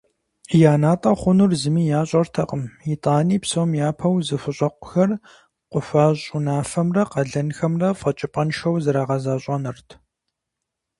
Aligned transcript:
Я 0.71 0.73
натӀэ 0.81 1.11
хъунур 1.19 1.51
зыми 1.61 1.83
ящӀэртэкъым, 1.99 2.63
итӀани 2.93 3.37
псом 3.43 3.69
япэу 3.87 4.15
зыхущӀэкъухэр 4.27 5.11
къыхуащӀ 5.71 6.25
унафэмрэ 6.35 7.03
къалэнхэмрэ 7.11 7.89
фэкӀыпӀэншэу 7.99 8.81
зэрагъэзэщӀэнырт. 8.83 9.89